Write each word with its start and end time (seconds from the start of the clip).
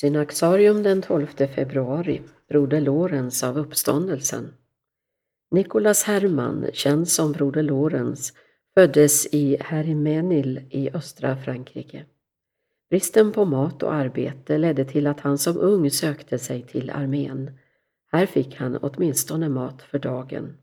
Synaxarium 0.00 0.82
den 0.82 1.02
12 1.02 1.26
februari, 1.26 2.22
Broder 2.48 2.80
Lorenz 2.80 3.42
av 3.44 3.58
uppståndelsen. 3.58 4.54
Nikolas 5.50 6.02
Hermann, 6.02 6.66
känd 6.72 7.08
som 7.08 7.32
Broder 7.32 7.62
Lorenz, 7.62 8.32
föddes 8.74 9.26
i 9.26 9.56
Hermenil 9.60 10.60
i 10.70 10.90
östra 10.90 11.36
Frankrike. 11.36 12.04
Bristen 12.90 13.32
på 13.32 13.44
mat 13.44 13.82
och 13.82 13.94
arbete 13.94 14.58
ledde 14.58 14.84
till 14.84 15.06
att 15.06 15.20
han 15.20 15.38
som 15.38 15.58
ung 15.58 15.90
sökte 15.90 16.38
sig 16.38 16.62
till 16.62 16.90
armén. 16.90 17.50
Här 18.12 18.26
fick 18.26 18.56
han 18.56 18.76
åtminstone 18.76 19.48
mat 19.48 19.82
för 19.82 19.98
dagen. 19.98 20.56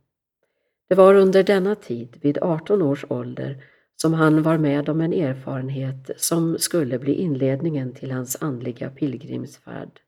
Det 0.90 0.96
var 0.96 1.16
under 1.16 1.44
denna 1.44 1.76
tid, 1.76 2.18
vid 2.22 2.38
18 2.42 2.82
års 2.82 3.06
ålder, 3.10 3.64
som 4.02 4.14
han 4.14 4.44
var 4.44 4.58
med 4.58 4.90
om 4.90 5.02
en 5.02 5.14
erfarenhet 5.14 6.12
som 6.18 6.58
skulle 6.60 7.00
bli 7.00 7.14
inledningen 7.14 7.94
till 7.94 8.12
hans 8.12 8.38
andliga 8.42 8.90
pilgrimsfärd. 8.90 10.00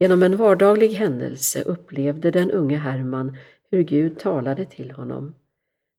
Genom 0.00 0.22
en 0.22 0.36
vardaglig 0.36 0.88
händelse 0.88 1.62
upplevde 1.62 2.30
den 2.30 2.50
unge 2.50 2.76
Herman 2.76 3.36
hur 3.70 3.82
Gud 3.82 4.18
talade 4.18 4.64
till 4.64 4.90
honom. 4.90 5.34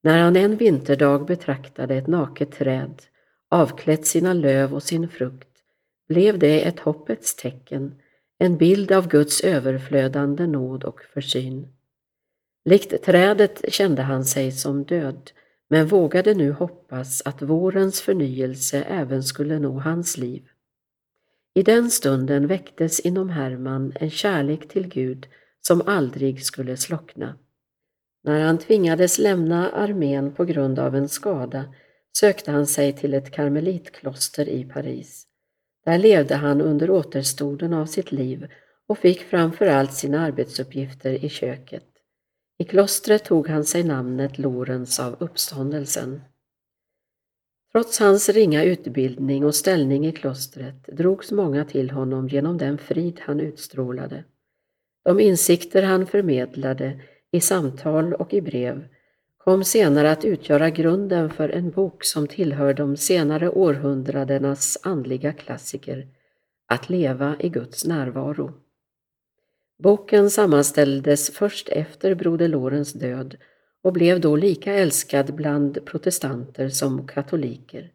När 0.04 0.20
han 0.20 0.36
en 0.36 0.58
vinterdag 0.58 1.26
betraktade 1.26 1.96
ett 1.96 2.08
naket 2.08 2.52
träd, 2.52 3.02
avklätt 3.50 4.06
sina 4.06 4.34
löv 4.34 4.74
och 4.74 4.84
sin 4.84 5.10
frukt, 5.10 5.58
blev 6.08 6.40
det 6.40 6.68
ett 6.68 6.80
hoppets 6.80 7.36
tecken, 7.36 7.96
en 8.38 8.58
bild 8.58 8.92
av 8.92 9.08
Guds 9.08 9.42
överflödande 9.42 10.48
nåd 10.48 10.84
och 10.84 11.02
försyn. 11.14 11.68
Likt 12.66 13.04
trädet 13.04 13.74
kände 13.74 14.02
han 14.02 14.26
sig 14.26 14.52
som 14.52 14.84
död, 14.84 15.32
men 15.70 15.88
vågade 15.88 16.34
nu 16.34 16.52
hoppas 16.52 17.22
att 17.26 17.42
vårens 17.42 18.02
förnyelse 18.02 18.82
även 18.82 19.24
skulle 19.24 19.60
nå 19.60 19.80
hans 19.80 20.18
liv. 20.18 20.44
I 21.54 21.64
den 21.64 21.92
stunden 21.92 22.48
väcktes 22.48 23.00
inom 23.00 23.30
Herman 23.30 23.94
en 23.96 24.10
kärlek 24.10 24.68
till 24.68 24.88
Gud 24.88 25.28
som 25.62 25.82
aldrig 25.86 26.44
skulle 26.44 26.78
slockna. 26.78 27.36
När 28.24 28.46
han 28.46 28.58
tvingades 28.58 29.18
lämna 29.18 29.70
armén 29.70 30.34
på 30.34 30.46
grund 30.46 30.80
av 30.80 30.96
en 30.96 31.10
skada 31.10 31.74
sökte 32.20 32.52
han 32.52 32.68
sig 32.68 32.94
till 32.94 33.14
ett 33.14 33.32
karmelitkloster 33.32 34.50
i 34.50 34.64
Paris. 34.64 35.28
Där 35.86 35.98
levde 35.98 36.36
han 36.36 36.62
under 36.62 36.90
återstoden 36.90 37.74
av 37.74 37.86
sitt 37.86 38.12
liv 38.12 38.48
och 38.88 38.98
fick 38.98 39.22
framför 39.22 39.68
allt 39.68 39.94
sina 39.94 40.20
arbetsuppgifter 40.20 41.26
i 41.26 41.30
köket. 41.30 41.97
I 42.58 42.64
klostret 42.64 43.26
tog 43.26 43.48
han 43.48 43.64
sig 43.64 43.84
namnet 43.84 44.38
Lorens 44.38 45.00
av 45.00 45.16
uppståndelsen. 45.20 46.22
Trots 47.72 48.00
hans 48.00 48.30
ringa 48.30 48.64
utbildning 48.64 49.46
och 49.46 49.56
ställning 49.56 50.08
i 50.08 50.12
klostret 50.12 50.88
drogs 50.88 51.32
många 51.32 51.66
till 51.66 51.92
honom 51.92 52.28
genom 52.28 52.58
den 52.58 52.78
frid 52.78 53.20
han 53.24 53.40
utstrålade. 53.40 54.24
De 55.06 55.20
insikter 55.20 55.84
han 55.84 56.08
förmedlade 56.08 57.00
i 57.32 57.40
samtal 57.40 58.14
och 58.14 58.34
i 58.34 58.42
brev 58.42 58.88
kom 59.38 59.64
senare 59.64 60.12
att 60.12 60.26
utgöra 60.26 60.70
grunden 60.70 61.30
för 61.30 61.50
en 61.50 61.72
bok 61.72 62.04
som 62.04 62.28
tillhör 62.28 62.74
de 62.74 62.98
senare 62.98 63.50
århundradenas 63.50 64.78
andliga 64.84 65.34
klassiker, 65.34 66.08
Att 66.68 66.90
leva 66.90 67.36
i 67.40 67.50
Guds 67.50 67.86
närvaro. 67.86 68.54
Boken 69.84 70.30
sammanställdes 70.30 71.30
först 71.30 71.70
efter 71.70 72.16
Broder 72.16 72.48
Lorens 72.48 72.94
död 72.94 73.38
och 73.84 73.94
blev 73.94 74.22
då 74.22 74.36
lika 74.36 74.74
älskad 74.74 75.36
bland 75.36 75.86
protestanter 75.86 76.70
som 76.70 77.08
katoliker. 77.08 77.92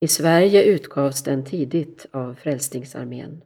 I 0.00 0.08
Sverige 0.08 0.64
utgavs 0.64 1.22
den 1.22 1.44
tidigt 1.44 2.06
av 2.10 2.34
Frälsningsarmén. 2.34 3.42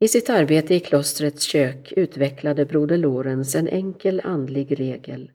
I 0.00 0.08
sitt 0.08 0.30
arbete 0.30 0.74
i 0.74 0.80
klostrets 0.80 1.42
kök 1.42 1.92
utvecklade 1.96 2.66
Broder 2.66 2.96
Lorens 2.96 3.54
en 3.54 3.68
enkel 3.68 4.20
andlig 4.24 4.80
regel. 4.80 5.30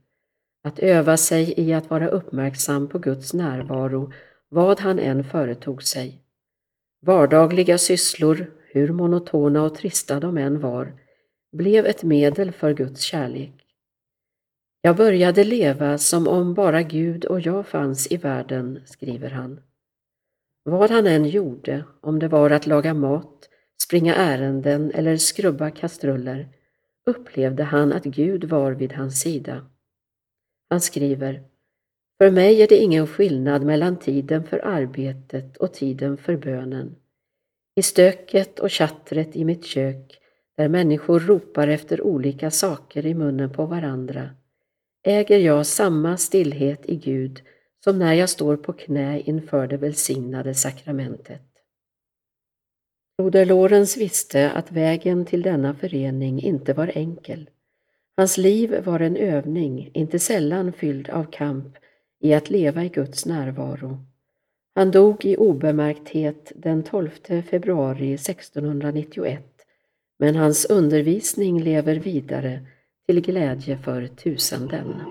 Att 0.63 0.79
öva 0.79 1.17
sig 1.17 1.53
i 1.57 1.73
att 1.73 1.89
vara 1.89 2.07
uppmärksam 2.07 2.89
på 2.89 2.99
Guds 2.99 3.33
närvaro 3.33 4.13
vad 4.49 4.79
han 4.79 4.99
än 4.99 5.23
företog 5.23 5.83
sig. 5.83 6.21
Vardagliga 7.01 7.77
sysslor, 7.77 8.51
hur 8.75 8.93
monotona 8.93 9.63
och 9.63 9.75
trista 9.75 10.19
de 10.19 10.37
än 10.37 10.59
var, 10.59 10.93
blev 11.51 11.85
ett 11.85 12.03
medel 12.03 12.51
för 12.51 12.73
Guds 12.73 13.01
kärlek. 13.01 13.53
Jag 14.81 14.95
började 14.95 15.43
leva 15.43 15.97
som 15.97 16.27
om 16.27 16.53
bara 16.53 16.83
Gud 16.83 17.25
och 17.25 17.39
jag 17.39 17.67
fanns 17.67 18.11
i 18.11 18.17
världen, 18.17 18.81
skriver 18.85 19.29
han. 19.29 19.59
Vad 20.63 20.91
han 20.91 21.07
än 21.07 21.25
gjorde, 21.25 21.83
om 22.01 22.19
det 22.19 22.27
var 22.27 22.49
att 22.49 22.67
laga 22.67 22.93
mat, 22.93 23.49
springa 23.83 24.15
ärenden 24.15 24.91
eller 24.91 25.17
skrubba 25.17 25.71
kastruller, 25.71 26.49
upplevde 27.05 27.63
han 27.63 27.93
att 27.93 28.03
Gud 28.03 28.43
var 28.43 28.71
vid 28.71 28.93
hans 28.93 29.19
sida. 29.21 29.65
Han 30.69 30.81
skriver 30.81 31.43
För 32.17 32.31
mig 32.31 32.61
är 32.61 32.67
det 32.67 32.77
ingen 32.77 33.07
skillnad 33.07 33.63
mellan 33.63 33.99
tiden 33.99 34.43
för 34.43 34.65
arbetet 34.65 35.57
och 35.57 35.73
tiden 35.73 36.17
för 36.17 36.37
bönen. 36.37 36.95
I 37.75 37.81
stöket 37.81 38.59
och 38.59 38.71
chattret 38.71 39.35
i 39.35 39.45
mitt 39.45 39.65
kök, 39.65 40.19
där 40.57 40.67
människor 40.67 41.19
ropar 41.19 41.67
efter 41.67 42.01
olika 42.01 42.51
saker 42.51 43.05
i 43.05 43.13
munnen 43.13 43.53
på 43.53 43.65
varandra, 43.65 44.29
äger 45.03 45.37
jag 45.39 45.65
samma 45.65 46.17
stillhet 46.17 46.85
i 46.85 46.95
Gud 46.95 47.41
som 47.83 47.99
när 47.99 48.13
jag 48.13 48.29
står 48.29 48.57
på 48.57 48.73
knä 48.73 49.19
inför 49.19 49.67
det 49.67 49.77
välsignade 49.77 50.53
sakramentet. 50.53 51.41
Broder 53.17 53.45
Lorenz 53.45 53.97
visste 53.97 54.51
att 54.51 54.71
vägen 54.71 55.25
till 55.25 55.41
denna 55.41 55.75
förening 55.75 56.41
inte 56.41 56.73
var 56.73 56.91
enkel. 56.95 57.49
Hans 58.17 58.37
liv 58.37 58.83
var 58.85 58.99
en 58.99 59.17
övning, 59.17 59.91
inte 59.93 60.19
sällan 60.19 60.73
fylld 60.73 61.09
av 61.09 61.31
kamp, 61.31 61.77
i 62.19 62.33
att 62.33 62.49
leva 62.49 62.83
i 62.83 62.89
Guds 62.89 63.25
närvaro. 63.25 64.05
Han 64.75 64.91
dog 64.91 65.25
i 65.25 65.37
obemärkthet 65.37 66.51
den 66.55 66.83
12 66.83 67.09
februari 67.49 68.13
1691, 68.13 69.43
men 70.19 70.35
hans 70.35 70.65
undervisning 70.65 71.63
lever 71.63 71.95
vidare 71.95 72.65
till 73.07 73.21
glädje 73.21 73.77
för 73.77 74.07
tusenden. 74.07 75.01